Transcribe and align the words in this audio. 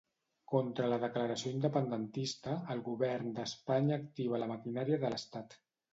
Contra 0.51 0.87
la 0.93 0.97
declaració 1.03 1.51
independentista, 1.57 2.55
el 2.77 2.81
govern 2.89 3.29
d'Espanya 3.41 4.03
activa 4.05 4.41
la 4.45 4.49
maquinària 4.57 5.01
de 5.05 5.13
l'estat. 5.13 5.55